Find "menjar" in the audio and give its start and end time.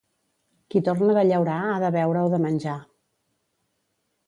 2.49-2.77